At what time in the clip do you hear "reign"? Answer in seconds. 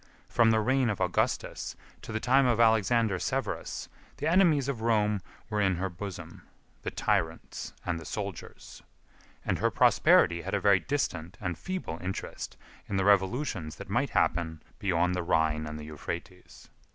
0.61-0.89